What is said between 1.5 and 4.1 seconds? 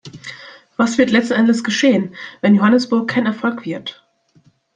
geschehen, wenn Johannesburg kein Erfolg wird?